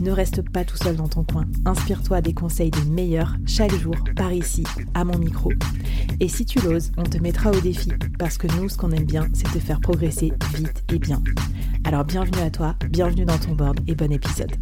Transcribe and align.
Ne 0.00 0.12
reste 0.12 0.40
pas 0.50 0.64
tout 0.64 0.78
seul 0.78 0.96
dans 0.96 1.08
ton 1.08 1.24
coin. 1.24 1.44
Inspire-toi 1.66 2.22
des 2.22 2.32
conseils 2.32 2.70
des 2.70 2.84
meilleurs 2.84 3.36
chaque 3.46 3.74
jour 3.74 3.94
par 4.16 4.32
ici, 4.32 4.64
à 4.94 5.04
mon 5.04 5.18
micro. 5.18 5.52
Et 6.20 6.28
si 6.28 6.46
tu 6.46 6.58
l'oses, 6.60 6.90
on 6.96 7.02
te 7.02 7.18
mettra 7.18 7.50
au 7.50 7.60
défi 7.60 7.90
parce 8.18 8.38
que 8.38 8.46
nous, 8.56 8.70
ce 8.70 8.78
qu'on 8.78 8.92
aime 8.92 9.04
bien, 9.04 9.28
c'est 9.34 9.52
te 9.52 9.58
faire 9.58 9.78
progresser 9.78 10.32
vite 10.54 10.84
et 10.90 10.98
bien. 10.98 11.22
Alors 11.84 12.04
bienvenue 12.04 12.40
à 12.40 12.50
toi, 12.50 12.76
bienvenue 12.88 13.26
dans 13.26 13.36
ton 13.36 13.52
board 13.52 13.78
et 13.86 13.94
bon 13.94 14.10
épisode. 14.10 14.52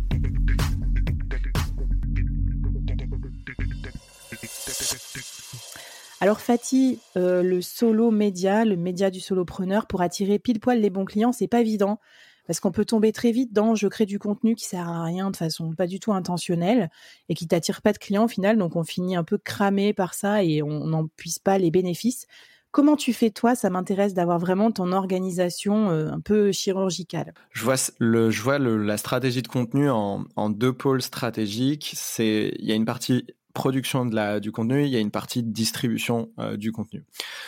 Alors 6.21 6.41
Fatih, 6.41 6.99
euh, 7.17 7.45
le 7.45 7.61
solo 7.61 8.11
média, 8.11 8.65
le 8.65 8.77
média 8.77 9.09
du 9.09 9.21
solopreneur 9.21 9.87
pour 9.87 10.03
attirer 10.03 10.41
pile 10.41 10.59
poil 10.59 10.81
les 10.81 10.91
bons 10.91 11.05
clients, 11.05 11.31
c'est 11.31 11.47
pas 11.47 11.61
évident 11.61 12.01
parce 12.49 12.59
qu'on 12.61 12.73
peut 12.73 12.87
tomber 12.87 13.13
très 13.13 13.31
vite 13.31 13.53
dans 13.53 13.77
je 13.77 13.87
crée 13.87 14.07
du 14.07 14.19
contenu 14.19 14.57
qui 14.57 14.65
sert 14.65 14.89
à 14.89 15.05
rien 15.05 15.31
de 15.31 15.37
façon 15.37 15.75
pas 15.75 15.87
du 15.87 16.01
tout 16.01 16.13
intentionnelle 16.13 16.91
et 17.29 17.35
qui 17.35 17.47
t'attire 17.47 17.83
pas 17.83 17.93
de 17.93 17.99
clients 17.99 18.25
au 18.25 18.29
final, 18.29 18.57
donc 18.57 18.75
on 18.75 18.83
finit 18.83 19.15
un 19.15 19.23
peu 19.23 19.39
cramé 19.39 19.93
par 19.93 20.15
ça 20.15 20.43
et 20.43 20.63
on 20.63 20.87
n'en 20.87 21.07
puisse 21.07 21.39
pas 21.39 21.59
les 21.59 21.71
bénéfices. 21.71 22.27
Comment 22.71 22.97
tu 22.97 23.13
fais 23.13 23.31
toi? 23.31 23.55
Ça 23.55 23.71
m'intéresse 23.71 24.15
d'avoir 24.15 24.39
vraiment 24.39 24.71
ton 24.71 24.93
organisation 24.93 25.91
euh, 25.91 26.11
un 26.11 26.21
peu 26.21 26.53
chirurgicale. 26.53 27.33
Je 27.51 27.65
vois, 27.65 27.77
le, 27.99 28.31
je 28.31 28.43
vois 28.43 28.59
la 28.59 28.97
stratégie 28.97 29.43
de 29.43 29.49
contenu 29.49 29.89
en, 29.91 30.51
deux 30.51 30.73
pôles 30.73 31.03
stratégiques. 31.03 31.93
C'est 31.95 32.53
il 32.59 32.67
y 32.67 32.73
a 32.73 32.75
une 32.75 32.85
partie 32.85 33.27
production 33.55 34.07
de 34.07 34.15
la, 34.15 34.39
du 34.39 34.53
contenu, 34.53 34.85
il 34.85 34.91
y 34.91 34.97
a 34.97 35.01
une 35.01 35.11
partie 35.11 35.43
distribution 35.43 36.31
euh, 36.39 36.57
du 36.57 36.71
contenu. 36.71 37.05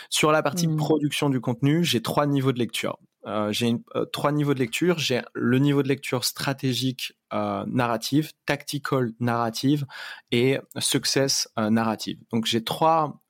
Sur 0.08 0.32
la 0.32 0.42
partie 0.42 0.66
mmh. 0.66 0.76
production 0.76 1.30
du 1.30 1.40
contenu, 1.40 1.84
j'ai 1.84 2.02
trois 2.02 2.26
niveaux 2.26 2.52
de 2.52 2.58
lecture. 2.58 2.98
Euh, 3.26 3.52
j'ai 3.52 3.76
euh, 3.96 4.06
trois 4.06 4.32
niveaux 4.32 4.54
de 4.54 4.58
lecture. 4.58 4.98
J'ai 4.98 5.22
le 5.34 5.58
niveau 5.58 5.82
de 5.82 5.88
lecture 5.88 6.24
stratégique 6.24 7.12
euh, 7.32 7.64
narrative, 7.66 8.32
tactical 8.46 9.12
narrative 9.20 9.86
et 10.32 10.58
success 10.78 11.48
narrative. 11.56 12.18
Donc 12.32 12.46
j'ai 12.46 12.64
trois, 12.64 13.20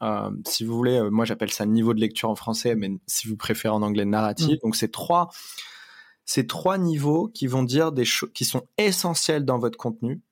si 0.46 0.64
vous 0.64 0.76
voulez, 0.76 1.00
moi 1.10 1.24
j'appelle 1.24 1.50
ça 1.50 1.66
niveau 1.66 1.94
de 1.94 2.00
lecture 2.00 2.30
en 2.30 2.36
français, 2.36 2.74
mais 2.74 2.90
si 3.06 3.28
vous 3.28 3.36
préférez 3.36 3.74
en 3.74 3.82
anglais 3.82 4.04
narrative. 4.04 4.56
Mm. 4.56 4.64
Donc 4.64 4.76
c'est 4.76 4.92
trois, 4.92 5.28
ces 6.24 6.46
trois 6.46 6.78
niveaux 6.78 7.28
qui 7.28 7.46
vont 7.46 7.62
dire 7.62 7.92
des 7.92 8.04
choses 8.04 8.30
qui 8.32 8.44
sont 8.44 8.66
essentielles 8.78 9.44
dans 9.44 9.58
votre 9.58 9.76
contenu 9.76 10.22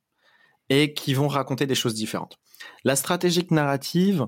et 0.71 0.95
qui 0.95 1.15
vont 1.15 1.29
raconter 1.29 1.67
des 1.67 1.75
choses 1.75 1.95
différentes. 1.95 2.39
La 2.85 2.97
stratégique 2.97 3.51
narrative 3.51 4.27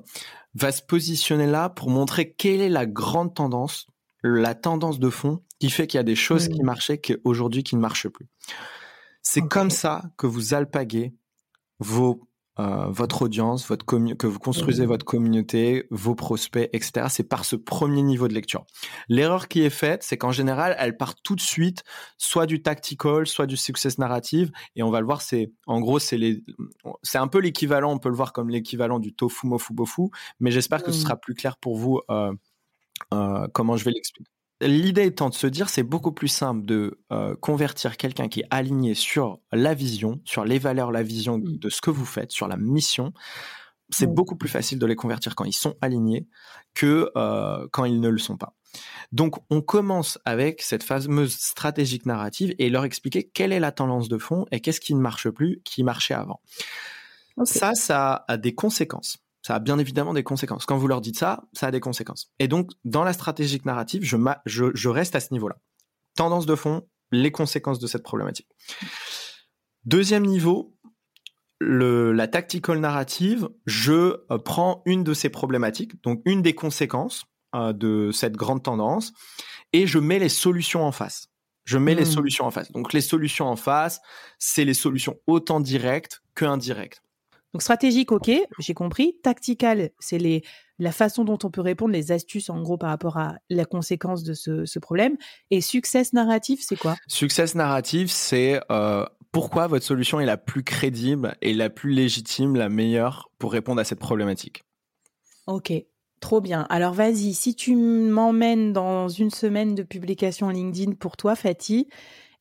va 0.54 0.72
se 0.72 0.82
positionner 0.82 1.46
là 1.46 1.68
pour 1.68 1.90
montrer 1.90 2.32
quelle 2.32 2.60
est 2.60 2.68
la 2.68 2.86
grande 2.86 3.34
tendance 3.34 3.86
la 4.22 4.54
tendance 4.54 4.98
de 4.98 5.10
fond 5.10 5.42
qui 5.58 5.70
fait 5.70 5.86
qu'il 5.86 5.98
y 5.98 6.00
a 6.00 6.04
des 6.04 6.16
choses 6.16 6.48
qui 6.48 6.62
marchaient 6.62 6.98
qu'aujourd'hui 6.98 7.62
qui 7.62 7.76
ne 7.76 7.80
marchent 7.80 8.08
plus. 8.08 8.26
C'est 9.22 9.42
comme 9.42 9.70
ça 9.70 10.02
que 10.16 10.26
vous 10.26 10.54
alpaguez 10.54 11.14
vos, 11.78 12.26
euh, 12.58 12.86
votre 12.88 13.22
audience, 13.22 13.66
votre 13.68 13.84
que 13.84 14.26
vous 14.26 14.38
construisez 14.38 14.86
votre 14.86 15.04
communauté, 15.04 15.86
vos 15.90 16.14
prospects, 16.14 16.68
etc. 16.72 17.06
C'est 17.10 17.28
par 17.28 17.44
ce 17.44 17.56
premier 17.56 18.02
niveau 18.02 18.28
de 18.28 18.34
lecture. 18.34 18.64
L'erreur 19.08 19.48
qui 19.48 19.62
est 19.62 19.70
faite, 19.70 20.02
c'est 20.02 20.16
qu'en 20.16 20.32
général, 20.32 20.74
elle 20.78 20.96
part 20.96 21.14
tout 21.22 21.36
de 21.36 21.40
suite, 21.40 21.84
soit 22.16 22.46
du 22.46 22.62
tactical, 22.62 23.26
soit 23.26 23.46
du 23.46 23.56
success 23.56 23.98
narrative, 23.98 24.50
et 24.76 24.82
on 24.82 24.90
va 24.90 25.00
le 25.00 25.06
voir, 25.06 25.20
c'est 25.20 25.52
en 25.66 25.80
gros, 25.80 25.98
c'est 25.98 26.18
les, 26.18 26.42
c'est 27.02 27.18
un 27.18 27.28
peu 27.28 27.38
l'équivalent, 27.38 27.92
on 27.92 27.98
peut 27.98 28.08
le 28.08 28.16
voir 28.16 28.32
comme 28.32 28.48
l'équivalent 28.48 28.98
du 28.98 29.14
tofu 29.14 29.46
mofu 29.46 29.74
bofu, 29.74 30.08
mais 30.38 30.50
j'espère 30.50 30.82
que 30.82 30.92
ce 30.92 30.98
mmh. 30.98 31.02
sera 31.02 31.16
plus 31.16 31.34
clair 31.34 31.56
pour 31.58 31.76
vous. 31.76 32.00
Euh, 32.10 32.32
euh, 33.12 33.46
comment 33.52 33.76
je 33.76 33.84
vais 33.84 33.92
l'expliquer? 33.92 34.30
L'idée 34.62 35.06
étant 35.06 35.30
de 35.30 35.34
se 35.34 35.46
dire, 35.46 35.70
c'est 35.70 35.82
beaucoup 35.82 36.12
plus 36.12 36.28
simple 36.28 36.66
de 36.66 37.00
euh, 37.12 37.34
convertir 37.36 37.96
quelqu'un 37.96 38.28
qui 38.28 38.40
est 38.40 38.46
aligné 38.50 38.94
sur 38.94 39.40
la 39.52 39.72
vision, 39.72 40.20
sur 40.24 40.44
les 40.44 40.58
valeurs, 40.58 40.92
la 40.92 41.02
vision 41.02 41.38
mmh. 41.38 41.58
de 41.58 41.70
ce 41.70 41.80
que 41.80 41.90
vous 41.90 42.04
faites, 42.04 42.30
sur 42.30 42.46
la 42.46 42.58
mission. 42.58 43.14
C'est 43.88 44.06
mmh. 44.06 44.14
beaucoup 44.14 44.36
plus 44.36 44.50
facile 44.50 44.78
de 44.78 44.84
les 44.84 44.96
convertir 44.96 45.34
quand 45.34 45.44
ils 45.44 45.54
sont 45.54 45.76
alignés 45.80 46.28
que 46.74 47.10
euh, 47.16 47.66
quand 47.72 47.86
ils 47.86 48.00
ne 48.00 48.08
le 48.10 48.18
sont 48.18 48.36
pas. 48.36 48.54
Donc, 49.12 49.36
on 49.48 49.62
commence 49.62 50.18
avec 50.26 50.60
cette 50.60 50.82
fameuse 50.82 51.32
stratégique 51.32 52.04
narrative 52.04 52.54
et 52.58 52.68
leur 52.68 52.84
expliquer 52.84 53.24
quelle 53.24 53.52
est 53.52 53.60
la 53.60 53.72
tendance 53.72 54.08
de 54.08 54.18
fond 54.18 54.44
et 54.52 54.60
qu'est-ce 54.60 54.80
qui 54.80 54.94
ne 54.94 55.00
marche 55.00 55.30
plus, 55.30 55.62
qui 55.64 55.82
marchait 55.82 56.14
avant. 56.14 56.40
Ça, 57.44 57.74
ça 57.74 58.24
a 58.28 58.36
des 58.36 58.54
conséquences 58.54 59.16
ça 59.42 59.54
a 59.54 59.58
bien 59.58 59.78
évidemment 59.78 60.12
des 60.12 60.22
conséquences. 60.22 60.66
Quand 60.66 60.76
vous 60.76 60.88
leur 60.88 61.00
dites 61.00 61.18
ça, 61.18 61.44
ça 61.52 61.68
a 61.68 61.70
des 61.70 61.80
conséquences. 61.80 62.30
Et 62.38 62.48
donc, 62.48 62.70
dans 62.84 63.04
la 63.04 63.12
stratégie 63.12 63.60
narrative, 63.64 64.04
je, 64.04 64.16
je, 64.74 64.88
reste 64.88 65.16
à 65.16 65.20
ce 65.20 65.32
niveau-là. 65.32 65.56
Tendance 66.16 66.46
de 66.46 66.54
fond, 66.54 66.86
les 67.10 67.32
conséquences 67.32 67.78
de 67.78 67.86
cette 67.86 68.02
problématique. 68.02 68.48
Deuxième 69.84 70.26
niveau, 70.26 70.76
le, 71.58 72.12
la 72.12 72.28
tactical 72.28 72.78
narrative, 72.78 73.48
je 73.66 73.92
euh, 74.30 74.38
prends 74.38 74.82
une 74.84 75.04
de 75.04 75.14
ces 75.14 75.30
problématiques, 75.30 76.02
donc 76.02 76.20
une 76.24 76.42
des 76.42 76.54
conséquences 76.54 77.24
euh, 77.54 77.72
de 77.72 78.10
cette 78.12 78.34
grande 78.34 78.62
tendance, 78.62 79.12
et 79.72 79.86
je 79.86 79.98
mets 79.98 80.18
les 80.18 80.28
solutions 80.28 80.84
en 80.84 80.92
face. 80.92 81.28
Je 81.64 81.78
mets 81.78 81.94
les 81.94 82.02
hmm. 82.02 82.12
solutions 82.12 82.46
en 82.46 82.50
face. 82.50 82.72
Donc 82.72 82.92
les 82.92 83.00
solutions 83.00 83.46
en 83.46 83.56
face, 83.56 84.00
c'est 84.38 84.64
les 84.64 84.74
solutions 84.74 85.16
autant 85.26 85.60
directes 85.60 86.22
que 86.34 86.44
indirectes. 86.44 87.02
Donc 87.52 87.62
stratégique, 87.62 88.12
ok, 88.12 88.30
j'ai 88.58 88.74
compris. 88.74 89.16
Tactical, 89.22 89.90
c'est 89.98 90.18
les 90.18 90.42
la 90.80 90.92
façon 90.92 91.24
dont 91.24 91.38
on 91.44 91.50
peut 91.50 91.60
répondre, 91.60 91.92
les 91.92 92.10
astuces 92.10 92.48
en 92.48 92.62
gros 92.62 92.78
par 92.78 92.88
rapport 92.88 93.18
à 93.18 93.36
la 93.50 93.66
conséquence 93.66 94.24
de 94.24 94.32
ce, 94.32 94.78
problème. 94.78 95.16
Et 95.50 95.60
success 95.60 96.14
narratif, 96.14 96.60
c'est 96.66 96.76
quoi? 96.76 96.96
Success 97.06 97.54
narratif, 97.54 98.10
c'est 98.10 98.60
euh, 98.72 99.04
pourquoi 99.30 99.66
votre 99.66 99.84
solution 99.84 100.20
est 100.20 100.26
la 100.26 100.38
plus 100.38 100.64
crédible 100.64 101.36
et 101.42 101.52
la 101.52 101.68
plus 101.68 101.90
légitime, 101.90 102.56
la 102.56 102.70
meilleure 102.70 103.30
pour 103.38 103.52
répondre 103.52 103.80
à 103.80 103.84
cette 103.84 104.00
problématique? 104.00 104.64
Ok, 105.46 105.72
trop 106.20 106.40
bien. 106.40 106.66
Alors 106.70 106.94
vas-y, 106.94 107.34
si 107.34 107.54
tu 107.54 107.76
m'emmènes 107.76 108.72
dans 108.72 109.08
une 109.08 109.30
semaine 109.30 109.74
de 109.74 109.82
publication 109.82 110.48
LinkedIn 110.48 110.92
pour 110.92 111.18
toi, 111.18 111.36
Fatih, 111.36 111.88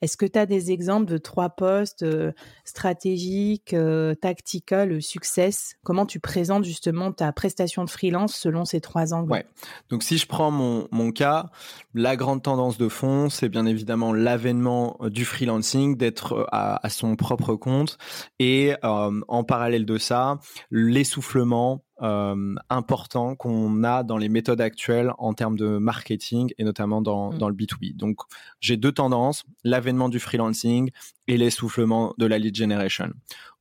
est-ce 0.01 0.17
que 0.17 0.25
tu 0.25 0.39
as 0.39 0.45
des 0.45 0.71
exemples 0.71 1.05
de 1.05 1.17
trois 1.17 1.49
postes 1.49 2.03
euh, 2.03 2.31
stratégiques, 2.63 3.73
euh, 3.73 4.15
tactical, 4.15 5.01
success? 5.01 5.75
Comment 5.83 6.05
tu 6.05 6.19
présentes 6.19 6.63
justement 6.63 7.11
ta 7.11 7.31
prestation 7.33 7.83
de 7.83 7.89
freelance 7.89 8.35
selon 8.35 8.65
ces 8.65 8.79
trois 8.81 9.13
angles? 9.13 9.31
Ouais. 9.31 9.45
Donc 9.89 10.03
si 10.03 10.17
je 10.17 10.25
prends 10.25 10.51
mon, 10.51 10.87
mon 10.91 11.11
cas, 11.11 11.47
la 11.93 12.15
grande 12.15 12.41
tendance 12.41 12.77
de 12.77 12.87
fond, 12.87 13.29
c'est 13.29 13.49
bien 13.49 13.65
évidemment 13.65 14.13
l'avènement 14.13 14.97
euh, 15.01 15.09
du 15.09 15.25
freelancing, 15.25 15.97
d'être 15.97 16.33
euh, 16.33 16.45
à, 16.51 16.85
à, 16.85 16.89
son 16.89 17.15
propre 17.15 17.55
compte. 17.55 17.97
Et 18.39 18.73
en 18.81 19.43
parallèle 19.43 19.85
de 19.85 19.97
ça, 19.97 20.39
l'essoufflement 20.71 21.83
euh, 22.01 22.55
important 22.69 23.35
qu'on 23.35 23.83
a 23.83 24.03
dans 24.03 24.17
les 24.17 24.29
méthodes 24.29 24.61
actuelles 24.61 25.11
en 25.17 25.33
termes 25.33 25.57
de 25.57 25.77
marketing 25.77 26.51
et 26.57 26.63
notamment 26.63 27.01
dans, 27.01 27.31
mm. 27.31 27.37
dans 27.37 27.49
le 27.49 27.55
B2B. 27.55 27.95
Donc, 27.95 28.19
j'ai 28.59 28.77
deux 28.77 28.91
tendances, 28.91 29.43
l'avènement 29.63 30.09
du 30.09 30.19
freelancing 30.19 30.91
et 31.27 31.37
l'essoufflement 31.37 32.13
de 32.17 32.25
la 32.25 32.37
lead 32.37 32.55
generation. 32.55 33.11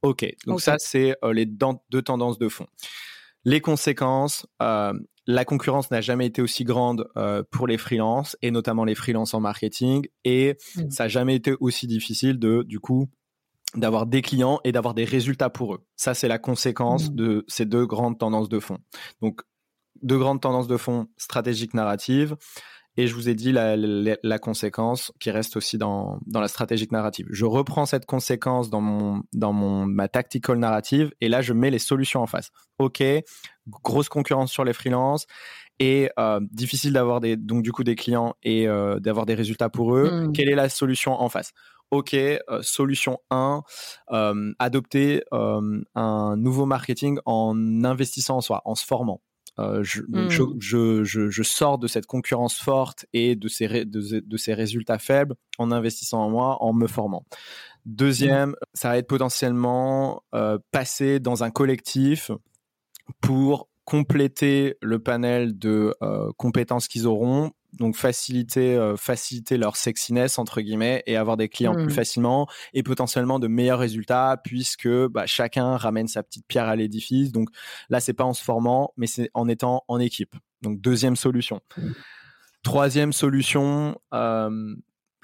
OK, 0.02 0.26
donc 0.46 0.60
ça, 0.60 0.76
c'est 0.78 1.16
euh, 1.24 1.32
les 1.32 1.46
deux 1.46 2.02
tendances 2.02 2.38
de 2.38 2.48
fond. 2.48 2.66
Les 3.44 3.60
conséquences, 3.60 4.46
euh, 4.62 4.92
la 5.26 5.44
concurrence 5.44 5.90
n'a 5.90 6.00
jamais 6.00 6.26
été 6.26 6.40
aussi 6.42 6.64
grande 6.64 7.08
euh, 7.16 7.42
pour 7.50 7.66
les 7.66 7.78
freelances 7.78 8.36
et 8.42 8.50
notamment 8.50 8.84
les 8.84 8.94
freelances 8.94 9.34
en 9.34 9.40
marketing 9.40 10.06
et 10.24 10.56
mm. 10.76 10.90
ça 10.90 11.04
n'a 11.04 11.08
jamais 11.08 11.36
été 11.36 11.54
aussi 11.60 11.86
difficile 11.86 12.38
de, 12.38 12.62
du 12.62 12.80
coup, 12.80 13.08
d'avoir 13.74 14.06
des 14.06 14.22
clients 14.22 14.60
et 14.64 14.72
d'avoir 14.72 14.94
des 14.94 15.04
résultats 15.04 15.50
pour 15.50 15.74
eux. 15.74 15.84
Ça, 15.96 16.14
c'est 16.14 16.28
la 16.28 16.38
conséquence 16.38 17.10
mmh. 17.10 17.14
de 17.14 17.44
ces 17.48 17.64
deux 17.64 17.86
grandes 17.86 18.18
tendances 18.18 18.48
de 18.48 18.60
fond. 18.60 18.78
Donc, 19.20 19.42
deux 20.02 20.18
grandes 20.18 20.40
tendances 20.40 20.68
de 20.68 20.76
fond 20.76 21.08
stratégiques 21.16 21.74
narratives 21.74 22.36
et 22.98 23.06
je 23.06 23.14
vous 23.14 23.28
ai 23.28 23.34
dit 23.34 23.52
la, 23.52 23.76
la, 23.76 24.38
conséquence 24.40 25.12
qui 25.20 25.30
reste 25.30 25.56
aussi 25.56 25.78
dans, 25.78 26.18
dans 26.26 26.40
la 26.40 26.48
stratégique 26.48 26.90
narrative. 26.90 27.28
Je 27.30 27.44
reprends 27.44 27.86
cette 27.86 28.06
conséquence 28.06 28.70
dans 28.70 28.80
mon 28.80 29.22
dans 29.32 29.52
mon 29.52 29.86
ma 29.86 30.08
tactical 30.08 30.58
narrative 30.58 31.12
et 31.20 31.28
là 31.28 31.40
je 31.40 31.52
mets 31.52 31.70
les 31.70 31.78
solutions 31.78 32.20
en 32.22 32.26
face. 32.26 32.50
Ok, 32.80 33.02
grosse 33.68 34.08
concurrence 34.08 34.50
sur 34.50 34.64
les 34.64 34.72
freelances 34.72 35.26
et 35.78 36.10
euh, 36.18 36.40
difficile 36.50 36.92
d'avoir 36.92 37.20
des 37.20 37.36
donc 37.36 37.62
du 37.62 37.70
coup 37.70 37.84
des 37.84 37.94
clients 37.94 38.34
et 38.42 38.66
euh, 38.66 38.98
d'avoir 38.98 39.26
des 39.26 39.34
résultats 39.34 39.68
pour 39.68 39.94
eux. 39.94 40.10
Hmm. 40.10 40.32
Quelle 40.32 40.48
est 40.48 40.56
la 40.56 40.68
solution 40.68 41.12
en 41.12 41.28
face? 41.28 41.52
Ok, 41.90 42.14
euh, 42.14 42.38
solution 42.62 43.18
1, 43.30 43.62
adopter 44.58 45.22
un 45.32 46.36
nouveau 46.36 46.66
marketing 46.66 47.18
en 47.24 47.84
investissant 47.84 48.36
en 48.36 48.40
soi, 48.40 48.62
en 48.64 48.74
se 48.74 48.84
formant. 48.84 49.20
Je, 49.58 50.02
hmm. 50.02 50.28
je, 50.28 51.02
je, 51.02 51.28
je, 51.30 51.42
sors 51.42 51.78
de 51.78 51.88
cette 51.88 52.06
concurrence 52.06 52.58
forte 52.60 53.06
et 53.12 53.34
de 53.34 53.48
ces, 53.48 53.84
de, 53.84 54.20
de, 54.20 54.36
ces 54.36 54.54
résultats 54.54 54.98
faibles 54.98 55.34
en 55.58 55.72
investissant 55.72 56.22
en 56.22 56.30
moi, 56.30 56.62
en 56.62 56.72
me 56.72 56.86
formant. 56.86 57.24
Deuxième, 57.84 58.54
ça 58.72 58.90
va 58.90 58.98
être 58.98 59.08
potentiellement 59.08 60.22
passer 60.70 61.18
dans 61.18 61.42
un 61.42 61.50
collectif 61.50 62.30
pour 63.20 63.68
compléter 63.88 64.76
le 64.82 64.98
panel 64.98 65.58
de 65.58 65.94
euh, 66.02 66.30
compétences 66.36 66.88
qu'ils 66.88 67.06
auront, 67.06 67.52
donc 67.78 67.96
faciliter 67.96 68.76
euh, 68.76 68.96
faciliter 68.96 69.56
leur 69.56 69.76
sexiness 69.76 70.38
entre 70.38 70.60
guillemets 70.60 71.02
et 71.06 71.16
avoir 71.16 71.36
des 71.36 71.48
clients 71.48 71.74
plus 71.74 71.86
mmh. 71.86 71.90
facilement 71.90 72.48
et 72.74 72.82
potentiellement 72.82 73.38
de 73.38 73.48
meilleurs 73.48 73.78
résultats 73.78 74.40
puisque 74.42 74.88
bah, 74.88 75.26
chacun 75.26 75.76
ramène 75.76 76.08
sa 76.08 76.22
petite 76.22 76.46
pierre 76.46 76.66
à 76.66 76.76
l'édifice. 76.76 77.32
Donc 77.32 77.48
là 77.88 78.00
c'est 78.00 78.12
pas 78.12 78.24
en 78.24 78.34
se 78.34 78.42
formant 78.42 78.92
mais 78.96 79.06
c'est 79.06 79.30
en 79.34 79.48
étant 79.48 79.84
en 79.88 80.00
équipe. 80.00 80.34
Donc 80.62 80.80
deuxième 80.80 81.16
solution. 81.16 81.60
Mmh. 81.76 81.90
Troisième 82.64 83.12
solution, 83.12 83.98
euh, 84.12 84.74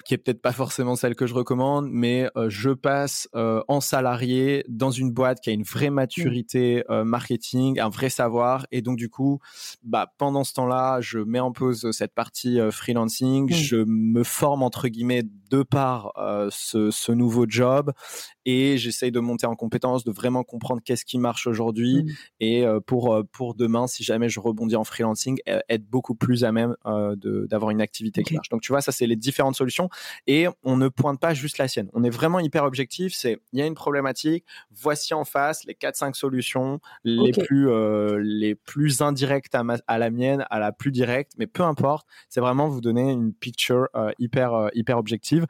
qui 0.05 0.13
est 0.13 0.17
peut-être 0.17 0.41
pas 0.41 0.51
forcément 0.51 0.95
celle 0.95 1.15
que 1.15 1.25
je 1.25 1.33
recommande, 1.33 1.87
mais 1.89 2.29
euh, 2.37 2.47
je 2.49 2.69
passe 2.69 3.27
euh, 3.35 3.61
en 3.67 3.81
salarié 3.81 4.63
dans 4.69 4.91
une 4.91 5.11
boîte 5.11 5.41
qui 5.41 5.49
a 5.49 5.53
une 5.53 5.63
vraie 5.63 5.89
maturité 5.89 6.83
euh, 6.89 7.03
marketing, 7.03 7.79
un 7.79 7.89
vrai 7.89 8.09
savoir, 8.09 8.67
et 8.71 8.81
donc 8.81 8.97
du 8.97 9.09
coup, 9.09 9.39
bah 9.83 10.13
pendant 10.17 10.43
ce 10.43 10.53
temps-là, 10.53 11.01
je 11.01 11.19
mets 11.19 11.39
en 11.39 11.51
pause 11.51 11.89
cette 11.91 12.13
partie 12.13 12.59
freelancing, 12.71 13.51
je 13.51 13.77
me 13.77 14.23
forme 14.23 14.61
entre 14.61 14.87
guillemets 14.87 15.23
de 15.49 15.63
par 15.63 16.13
ce, 16.51 16.91
ce, 16.91 17.11
nouveau 17.11 17.45
job 17.47 17.91
et 18.45 18.77
j'essaye 18.77 19.11
de 19.11 19.19
monter 19.19 19.47
en 19.47 19.55
compétence, 19.55 20.03
de 20.03 20.11
vraiment 20.11 20.43
comprendre 20.43 20.81
qu'est-ce 20.83 21.05
qui 21.05 21.17
marche 21.17 21.47
aujourd'hui 21.47 22.03
mmh. 22.03 22.09
et 22.39 22.65
pour 22.85 23.23
pour 23.31 23.55
demain, 23.55 23.87
si 23.87 24.03
jamais 24.03 24.29
je 24.29 24.39
rebondis 24.39 24.75
en 24.75 24.83
freelancing, 24.83 25.39
être 25.45 25.85
beaucoup 25.85 26.15
plus 26.15 26.43
à 26.43 26.51
même 26.51 26.75
d'avoir 26.85 27.71
une 27.71 27.81
activité 27.81 28.23
qui 28.23 28.33
marche. 28.33 28.49
Donc 28.49 28.61
tu 28.61 28.71
vois, 28.71 28.81
ça 28.81 28.91
c'est 28.91 29.07
les 29.07 29.15
différentes 29.15 29.55
solutions 29.55 29.89
et 30.27 30.47
on 30.63 30.77
ne 30.77 30.87
pointe 30.87 31.19
pas 31.19 31.33
juste 31.33 31.57
la 31.57 31.67
sienne. 31.67 31.89
On 31.93 32.03
est 32.03 32.09
vraiment 32.09 32.39
hyper 32.39 32.63
objectif. 32.63 33.13
C'est 33.15 33.39
il 33.53 33.59
y 33.59 33.61
a 33.61 33.65
une 33.65 33.75
problématique, 33.75 34.45
voici 34.71 35.13
en 35.13 35.25
face 35.25 35.63
les 35.65 35.73
4-5 35.73 36.13
solutions 36.15 36.79
les 37.03 37.31
plus 37.31 37.69
les 38.19 38.55
plus 38.55 39.01
indirectes 39.01 39.55
à, 39.55 39.63
à, 39.87 39.97
la 39.97 40.09
mienne, 40.09 40.45
à 40.49 40.59
la 40.59 40.71
plus 40.71 40.91
directe, 40.91 41.33
mais 41.37 41.47
peu 41.47 41.63
importe. 41.63 42.07
C'est 42.29 42.41
vraiment 42.41 42.67
vous 42.67 42.81
donner 42.81 43.11
une 43.11 43.33
picture 43.33 43.87
hyper 44.19 44.69
hyper 44.73 44.97
objective. 44.97 45.45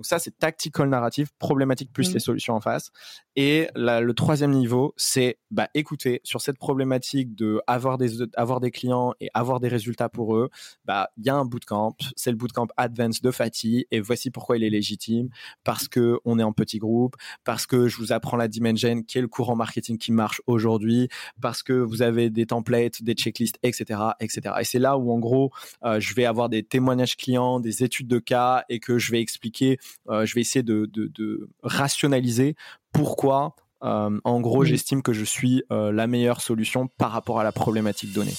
Donc 0.00 0.06
ça, 0.06 0.18
c'est 0.18 0.38
tactical 0.38 0.88
narrative, 0.88 1.28
problématique 1.38 1.92
plus 1.92 2.08
mmh. 2.08 2.14
les 2.14 2.20
solutions 2.20 2.54
en 2.54 2.60
face. 2.62 2.90
Et 3.36 3.68
le 3.74 4.12
troisième 4.12 4.52
niveau, 4.52 4.94
c'est 4.96 5.38
bah, 5.50 5.68
écouter 5.74 6.22
sur 6.24 6.40
cette 6.40 6.56
problématique 6.56 7.34
de 7.34 7.60
avoir 7.66 7.98
des, 7.98 8.22
avoir 8.34 8.60
des 8.60 8.70
clients 8.70 9.12
et 9.20 9.28
avoir 9.34 9.60
des 9.60 9.68
résultats 9.68 10.08
pour 10.08 10.36
eux. 10.36 10.48
Bah, 10.86 11.10
il 11.18 11.26
y 11.26 11.28
a 11.28 11.34
un 11.34 11.44
bootcamp, 11.44 11.96
c'est 12.16 12.30
le 12.30 12.38
bootcamp 12.38 12.68
Advance 12.78 13.20
de 13.20 13.30
Fatih, 13.30 13.84
et 13.90 14.00
voici 14.00 14.30
pourquoi 14.30 14.56
il 14.56 14.64
est 14.64 14.70
légitime. 14.70 15.28
Parce 15.64 15.86
que 15.86 16.18
on 16.24 16.38
est 16.38 16.42
en 16.42 16.54
petit 16.54 16.78
groupe, 16.78 17.16
parce 17.44 17.66
que 17.66 17.86
je 17.86 17.98
vous 17.98 18.10
apprends 18.12 18.38
la 18.38 18.48
dimension, 18.48 19.02
qui 19.02 19.18
est 19.18 19.20
le 19.20 19.28
courant 19.28 19.54
marketing 19.54 19.98
qui 19.98 20.12
marche 20.12 20.40
aujourd'hui, 20.46 21.10
parce 21.42 21.62
que 21.62 21.74
vous 21.74 22.00
avez 22.00 22.30
des 22.30 22.46
templates, 22.46 23.02
des 23.02 23.12
checklists, 23.12 23.58
etc., 23.62 24.00
etc. 24.20 24.54
Et 24.60 24.64
c'est 24.64 24.78
là 24.78 24.96
où 24.96 25.12
en 25.12 25.18
gros, 25.18 25.50
euh, 25.84 26.00
je 26.00 26.14
vais 26.14 26.24
avoir 26.24 26.48
des 26.48 26.62
témoignages 26.62 27.18
clients, 27.18 27.60
des 27.60 27.84
études 27.84 28.08
de 28.08 28.18
cas, 28.18 28.64
et 28.70 28.80
que 28.80 28.98
je 28.98 29.12
vais 29.12 29.20
expliquer 29.20 29.76
euh, 30.08 30.26
je 30.26 30.34
vais 30.34 30.40
essayer 30.40 30.62
de, 30.62 31.48
rationaliser 31.62 32.56
pourquoi 32.92 33.54
euh, 33.82 34.20
en 34.24 34.40
gros, 34.42 34.64
j'estime 34.64 35.02
que 35.02 35.14
je 35.14 35.24
suis 35.24 35.62
euh, 35.72 35.90
la 35.90 36.06
meilleure 36.06 36.42
solution 36.42 36.86
par 36.86 37.12
rapport 37.12 37.40
à 37.40 37.44
la 37.44 37.52
problématique 37.52 38.12
donnée. 38.12 38.34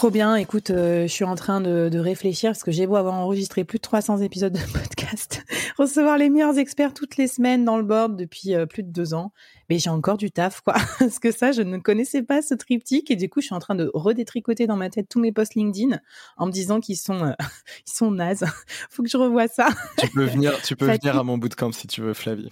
Trop 0.00 0.10
bien. 0.10 0.34
Écoute, 0.36 0.70
euh, 0.70 1.02
je 1.02 1.12
suis 1.12 1.26
en 1.26 1.34
train 1.34 1.60
de, 1.60 1.90
de 1.90 1.98
réfléchir 1.98 2.52
parce 2.52 2.62
que 2.62 2.70
j'ai 2.70 2.86
beau 2.86 2.96
avoir 2.96 3.12
enregistré 3.12 3.64
plus 3.64 3.76
de 3.76 3.82
300 3.82 4.22
épisodes 4.22 4.54
de 4.54 4.72
podcast, 4.72 5.44
recevoir 5.80 6.18
les 6.18 6.30
meilleurs 6.30 6.58
experts 6.58 6.94
toutes 6.94 7.16
les 7.16 7.26
semaines 7.26 7.64
dans 7.64 7.76
le 7.76 7.82
board 7.82 8.16
depuis 8.16 8.54
euh, 8.54 8.66
plus 8.66 8.82
de 8.82 8.90
deux 8.90 9.14
ans 9.14 9.32
mais 9.70 9.78
j'ai 9.78 9.88
encore 9.88 10.18
du 10.18 10.32
taf, 10.32 10.60
quoi. 10.60 10.74
Parce 10.98 11.20
que 11.20 11.30
ça, 11.30 11.52
je 11.52 11.62
ne 11.62 11.78
connaissais 11.78 12.22
pas 12.22 12.42
ce 12.42 12.54
triptyque 12.54 13.10
et 13.12 13.16
du 13.16 13.30
coup, 13.30 13.40
je 13.40 13.46
suis 13.46 13.54
en 13.54 13.60
train 13.60 13.76
de 13.76 13.88
redétricoter 13.94 14.66
dans 14.66 14.76
ma 14.76 14.90
tête 14.90 15.08
tous 15.08 15.20
mes 15.20 15.30
posts 15.30 15.54
LinkedIn 15.54 16.00
en 16.36 16.46
me 16.46 16.50
disant 16.50 16.80
qu'ils 16.80 16.96
sont, 16.96 17.24
euh, 17.24 17.32
ils 17.86 17.92
sont 17.92 18.10
nazes. 18.10 18.44
Faut 18.90 19.04
que 19.04 19.08
je 19.08 19.16
revoie 19.16 19.46
ça. 19.46 19.68
Tu 19.96 20.08
peux 20.08 20.24
venir, 20.24 20.60
tu 20.62 20.74
peux 20.74 20.86
venir 20.86 21.16
à 21.16 21.22
mon 21.22 21.38
bootcamp 21.38 21.70
si 21.70 21.86
tu 21.86 22.00
veux, 22.00 22.14
Flavie. 22.14 22.50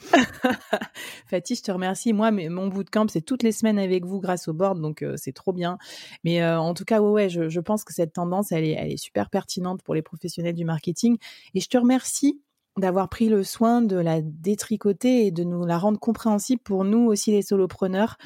Fatih, 1.27 1.57
je 1.57 1.63
te 1.63 1.73
remercie. 1.73 2.13
Moi, 2.13 2.31
mais 2.31 2.49
mon 2.49 2.69
bootcamp, 2.69 3.09
c'est 3.09 3.21
toutes 3.21 3.43
les 3.43 3.53
semaines 3.53 3.81
avec 3.81 4.05
vous 4.05 4.21
grâce 4.21 4.47
au 4.47 4.53
board, 4.53 4.81
donc 4.81 5.03
euh, 5.03 5.15
c'est 5.17 5.33
trop 5.33 5.53
bien. 5.53 5.77
Mais 6.23 6.41
euh, 6.41 6.61
en 6.61 6.73
tout 6.73 6.85
cas, 6.85 7.01
ouais, 7.01 7.11
ouais, 7.11 7.29
je, 7.29 7.49
je 7.49 7.61
pense 7.61 7.83
que 7.83 7.93
cette 7.93 8.13
tendance, 8.13 8.53
elle 8.53 8.65
est, 8.65 8.77
elle 8.79 8.93
est 8.93 8.97
super 8.97 9.29
pertinente 9.29 9.83
pour 9.83 9.97
les 9.97 10.03
professionnels 10.03 10.55
du 10.55 10.65
marketing. 10.65 11.19
Et 11.55 11.61
je 11.61 11.69
te 11.69 11.77
remercie 11.77 12.41
d'avoir 12.79 13.09
pris 13.09 13.29
le 13.29 13.45
soin 13.45 13.83
de 13.83 13.97
la 13.97 14.21
détricoter 14.23 15.27
et 15.27 15.31
de 15.31 15.45
nous 15.45 15.65
la 15.65 15.79
rendre 15.79 15.99
compréhensible 15.99 16.63
pour 16.63 16.85
nous 16.85 17.07
aussi 17.07 17.31
les 17.31 17.43
solopreneurs. 17.43 18.17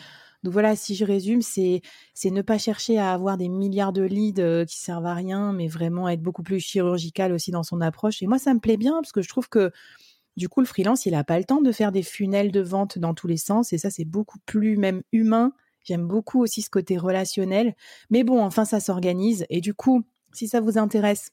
Donc 0.43 0.53
voilà, 0.53 0.75
si 0.75 0.95
je 0.95 1.05
résume, 1.05 1.41
c'est 1.41 1.83
c'est 2.15 2.31
ne 2.31 2.43
pas 2.43 2.59
chercher 2.59 2.99
à 2.99 3.13
avoir 3.13 3.37
des 3.37 3.49
milliards 3.49 3.93
de 3.93 4.03
leads 4.03 4.43
euh, 4.43 4.65
qui 4.65 4.79
servent 4.79 5.07
à 5.07 5.15
rien, 5.15 5.53
mais 5.53 5.69
vraiment 5.69 6.09
être 6.09 6.23
beaucoup 6.23 6.43
plus 6.43 6.59
chirurgical 6.59 7.33
aussi 7.33 7.53
dans 7.53 7.63
son 7.63 7.81
approche. 7.81 8.23
Et 8.23 8.27
moi, 8.27 8.39
ça 8.39 8.53
me 8.53 8.59
plaît 8.59 8.77
bien 8.77 8.95
parce 8.95 9.13
que 9.13 9.23
je 9.23 9.29
trouve 9.29 9.49
que 9.49 9.71
du 10.37 10.49
coup, 10.49 10.61
le 10.61 10.67
freelance, 10.67 11.07
il 11.07 11.15
a 11.15 11.25
pas 11.25 11.39
le 11.39 11.45
temps 11.45 11.61
de 11.61 11.73
faire 11.73 11.93
des 11.93 12.03
funnels 12.03 12.53
de 12.53 12.61
vente 12.61 12.99
dans 12.99 13.15
tous 13.15 13.27
les 13.27 13.37
sens. 13.37 13.73
Et 13.73 13.79
ça, 13.79 13.91
c'est 13.91 14.05
beaucoup 14.05 14.39
plus 14.47 14.77
même 14.77 15.03
humain. 15.13 15.53
J'aime 15.85 16.07
beaucoup 16.07 16.41
aussi 16.43 16.63
ce 16.63 16.71
côté 16.71 16.97
relationnel. 16.97 17.75
Mais 18.11 18.25
bon, 18.25 18.43
enfin, 18.43 18.65
ça 18.65 18.81
s'organise. 18.81 19.45
Et 19.51 19.61
du 19.61 19.75
coup, 19.75 20.03
si 20.33 20.49
ça 20.49 20.61
vous 20.61 20.79
intéresse, 20.79 21.31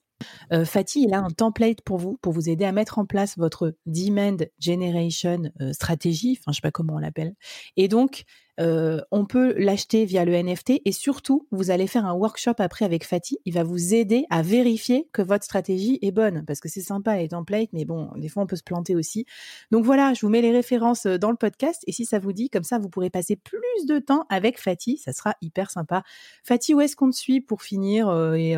euh, 0.54 0.66
Fatih, 0.66 1.04
il 1.08 1.14
a 1.14 1.20
un 1.20 1.30
template 1.30 1.82
pour 1.82 1.98
vous, 1.98 2.18
pour 2.22 2.34
vous 2.34 2.50
aider 2.50 2.66
à 2.66 2.72
mettre 2.72 3.00
en 3.00 3.06
place 3.06 3.38
votre 3.38 3.76
demand 3.86 4.38
generation 4.60 5.52
euh, 5.62 5.74
stratégie, 5.74 6.38
enfin 6.40 6.52
je 6.52 6.58
sais 6.58 6.62
pas 6.62 6.72
comment 6.72 6.96
on 6.96 7.00
l'appelle. 7.00 7.34
Et 7.78 7.88
donc, 7.88 8.24
euh, 8.60 9.02
on 9.12 9.26
peut 9.26 9.54
l'acheter 9.58 10.06
via 10.06 10.26
le 10.26 10.34
NFT 10.34 10.82
et 10.84 10.92
surtout, 10.92 11.48
vous 11.52 11.72
allez 11.72 11.88
faire 11.88 12.06
un 12.06 12.14
workshop 12.14 12.56
après 12.60 12.86
avec 12.86 13.06
Fatih. 13.06 13.40
Il 13.46 13.54
va 13.54 13.64
vous 13.64 13.94
aider 13.94 14.26
à 14.30 14.42
vérifier 14.42 15.08
que 15.14 15.22
votre 15.22 15.44
stratégie 15.44 16.00
est 16.02 16.12
bonne 16.12 16.44
parce 16.46 16.60
que 16.60 16.70
c'est 16.70 16.82
sympa 16.82 17.18
les 17.18 17.30
templates, 17.30 17.70
mais 17.74 17.86
bon, 17.86 18.10
des 18.18 18.28
fois 18.28 18.44
on 18.44 18.48
peut 18.48 18.56
se 18.56 18.64
planter 18.64 18.96
aussi. 18.96 19.26
Donc 19.72 19.86
voilà, 19.86 20.14
je 20.14 20.22
vous 20.22 20.30
mets 20.30 20.42
les 20.42 20.52
références 20.52 21.06
euh, 21.06 21.18
dans 21.18 21.32
le 21.32 21.38
podcast 21.38 21.84
et 21.88 21.92
si 21.92 22.06
ça 22.06 22.20
vous 22.20 22.34
dit, 22.34 22.50
comme 22.50 22.64
ça, 22.64 22.80
vous 22.80 22.90
pourrez 22.90 23.10
passer 23.10 23.36
plus 23.36 23.86
de 23.88 24.00
temps 24.00 24.26
avec 24.30 24.60
Fatih. 24.60 24.98
Ça 24.98 25.14
sera 25.14 25.36
hyper 25.42 25.72
sympa. 25.72 26.04
Fatih, 26.44 26.74
où 26.74 26.82
est-ce 26.82 26.96
qu'on 26.96 27.10
te 27.10 27.16
suit 27.16 27.42
pour 27.42 27.62
finir 27.62 28.10
euh, 28.10 28.34
et 28.34 28.56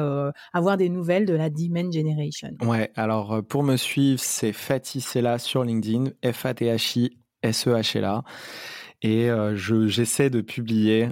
avoir 0.53 0.77
des 0.77 0.89
nouvelles 0.89 1.25
de 1.25 1.33
la 1.33 1.49
Demand 1.49 1.91
Generation? 1.91 2.51
Ouais, 2.61 2.91
alors 2.95 3.43
pour 3.43 3.63
me 3.63 3.77
suivre, 3.77 4.19
c'est 4.19 4.53
Fatih 4.53 5.01
Sela 5.01 5.37
sur 5.37 5.63
LinkedIn, 5.63 6.11
F-A-T-H-I 6.23 7.17
S-E-H-L-A. 7.43 8.23
Et 9.01 9.29
j'essaie 9.55 10.29
de 10.29 10.41
publier 10.41 11.09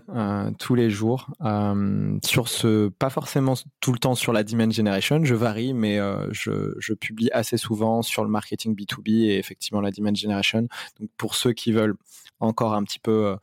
tous 0.60 0.76
les 0.76 0.90
jours 0.90 1.32
sur 2.24 2.48
ce, 2.48 2.90
pas 2.90 3.10
forcément 3.10 3.56
tout 3.80 3.94
le 3.94 4.00
temps 4.00 4.16
sur 4.16 4.34
la 4.34 4.44
demand 4.44 4.72
generation, 4.72 5.24
je 5.24 5.36
varie, 5.36 5.74
mais 5.74 6.00
je, 6.32 6.76
je, 6.78 6.94
publie 6.94 7.30
assez 7.32 7.58
souvent 7.58 8.02
sur 8.02 8.24
le 8.24 8.30
marketing 8.30 8.76
B2B 8.76 9.26
et 9.26 9.38
effectivement 9.38 9.82
la 9.82 9.92
demand 9.92 10.16
generation. 10.16 10.68
Donc 11.00 11.10
pour 11.18 11.36
ceux 11.36 11.54
qui 11.54 11.72
veulent 11.72 11.96
encore 12.40 12.74
un 12.74 12.84
petit 12.84 13.00
peu 13.00 13.28
euh, 13.28 13.36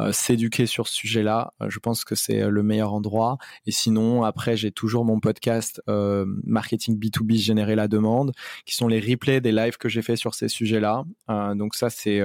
euh, 0.00 0.12
s'éduquer 0.12 0.66
sur 0.66 0.88
ce 0.88 0.94
sujet-là. 0.94 1.52
Euh, 1.60 1.70
je 1.70 1.78
pense 1.78 2.04
que 2.04 2.14
c'est 2.14 2.48
le 2.48 2.62
meilleur 2.62 2.92
endroit. 2.92 3.38
Et 3.66 3.72
sinon, 3.72 4.24
après, 4.24 4.56
j'ai 4.56 4.70
toujours 4.70 5.04
mon 5.04 5.20
podcast 5.20 5.80
Marketing 5.86 6.98
B2B 6.98 7.36
Générer 7.36 7.74
la 7.74 7.88
demande, 7.88 8.32
qui 8.64 8.74
sont 8.74 8.88
les 8.88 9.00
replays 9.00 9.40
des 9.40 9.52
lives 9.52 9.76
que 9.76 9.88
j'ai 9.88 10.02
fait 10.02 10.16
sur 10.16 10.34
ces 10.34 10.48
sujets-là. 10.48 11.04
donc 11.54 11.74
ça, 11.74 11.90
c'est 11.90 12.20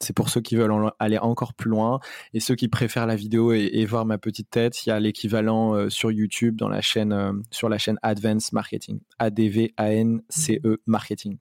c'est 0.00 0.12
pour 0.12 0.28
ceux 0.28 0.40
qui 0.40 0.56
veulent 0.56 0.90
aller 0.98 1.09
encore 1.18 1.54
plus 1.54 1.70
loin. 1.70 2.00
Et 2.34 2.40
ceux 2.40 2.54
qui 2.54 2.68
préfèrent 2.68 3.06
la 3.06 3.16
vidéo 3.16 3.52
et, 3.52 3.84
voir 3.84 4.04
ma 4.06 4.18
petite 4.18 4.50
tête, 4.50 4.86
il 4.86 4.90
y 4.90 4.92
a 4.92 5.00
l'équivalent 5.00 5.88
sur 5.90 6.10
YouTube 6.10 6.56
dans 6.56 6.68
la 6.68 6.80
chaîne, 6.80 7.42
sur 7.50 7.68
la 7.68 7.78
chaîne 7.78 7.98
Advance 8.02 8.52
Marketing. 8.52 9.00
A-D-V-A-N-C-E 9.18 10.80
Marketing. 10.86 11.38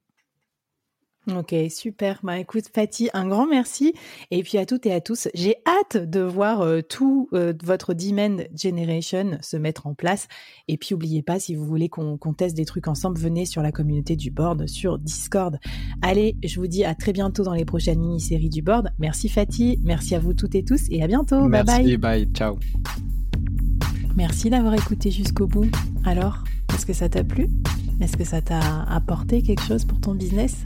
Ok, 1.28 1.54
super. 1.70 2.20
Bah 2.24 2.40
écoute, 2.40 2.66
Fatih, 2.74 3.10
un 3.14 3.28
grand 3.28 3.46
merci. 3.46 3.94
Et 4.32 4.42
puis 4.42 4.58
à 4.58 4.66
toutes 4.66 4.86
et 4.86 4.94
à 4.94 5.02
tous, 5.02 5.28
j'ai 5.34 5.58
hâte 5.68 5.98
de 6.10 6.22
voir 6.22 6.62
euh, 6.62 6.82
tout 6.82 7.30
euh, 7.34 7.54
votre 7.64 7.94
Demand 7.94 8.38
Generation 8.56 9.38
se 9.42 9.58
mettre 9.58 9.86
en 9.86 9.94
place. 9.94 10.28
Et 10.68 10.78
puis 10.78 10.90
n'oubliez 10.92 11.22
pas, 11.22 11.40
si 11.40 11.56
vous 11.56 11.66
voulez 11.66 11.90
qu'on 11.90 12.18
teste 12.34 12.56
des 12.56 12.66
trucs 12.66 12.88
ensemble, 12.88 13.20
venez 13.20 13.46
sur 13.46 13.62
la 13.62 13.72
communauté 13.72 14.16
du 14.16 14.32
board 14.32 14.68
sur 14.68 14.98
Discord. 14.98 15.60
Allez, 16.02 16.36
je 16.44 16.60
vous 16.60 16.68
dis 16.68 16.84
à 16.84 16.96
très 16.96 17.14
bientôt 17.14 17.44
dans 17.44 17.54
les 17.54 17.66
prochaines 17.66 18.00
mini-séries 18.00 18.50
du 18.50 18.62
board. 18.62 18.90
Merci 18.98 19.30
Fatih, 19.30 19.78
merci 19.84 20.16
à 20.16 20.20
vous 20.20 20.34
toutes 20.34 20.56
et 20.56 20.64
tous 20.64 20.88
et 20.90 21.04
à 21.04 21.08
bientôt. 21.08 21.48
bye 21.48 21.64
bye. 21.64 21.98
Bye, 21.98 22.30
ciao. 22.34 22.58
Merci 24.16 24.50
d'avoir 24.50 24.74
écouté 24.74 25.12
jusqu'au 25.12 25.48
bout. 25.48 25.70
Alors, 26.06 26.44
est-ce 26.74 26.86
que 26.86 26.94
ça 26.94 27.08
t'a 27.10 27.24
plu? 27.24 27.50
Est-ce 28.02 28.18
que 28.18 28.24
ça 28.24 28.42
t'a 28.42 28.84
apporté 28.84 29.44
quelque 29.44 29.64
chose 29.64 29.86
pour 29.86 30.00
ton 30.00 30.16
business? 30.16 30.66